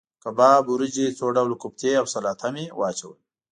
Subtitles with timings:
[0.23, 3.17] کباب، وریجې، څو ډوله کوفتې او سلاته مې واچول.